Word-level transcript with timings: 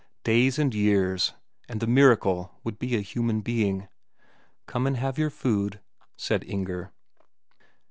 Days 0.23 0.57
and 0.57 0.73
years, 0.73 1.35
and 1.69 1.79
the 1.79 1.85
miracle 1.85 2.55
would 2.63 2.79
be 2.79 2.95
a 2.95 3.01
human 3.01 3.41
being. 3.41 3.87
"Come 4.65 4.87
and 4.87 4.97
have 4.97 5.19
your 5.19 5.29
food," 5.29 5.79
said 6.17 6.43
Inger.... 6.43 6.91